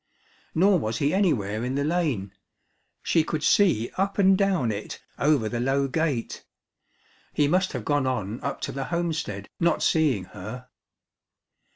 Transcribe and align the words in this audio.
Nor 0.55 0.79
was 0.79 0.97
he 0.97 1.13
anywhere 1.13 1.63
in 1.63 1.75
the 1.75 1.83
lane 1.83 2.33
she 3.03 3.23
could 3.23 3.43
see 3.43 3.91
up 3.99 4.17
and 4.17 4.35
down 4.35 4.71
it 4.71 4.99
over 5.19 5.47
the 5.47 5.59
low 5.59 5.87
gate. 5.87 6.43
He 7.33 7.47
must 7.47 7.73
have 7.73 7.85
gone 7.85 8.07
on 8.07 8.39
up 8.41 8.61
to 8.61 8.71
the 8.71 8.85
homestead, 8.85 9.47
not 9.59 9.83
seeing 9.83 10.23
her. 10.33 10.69